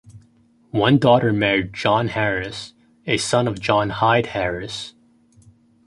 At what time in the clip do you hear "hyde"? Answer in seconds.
3.91-4.25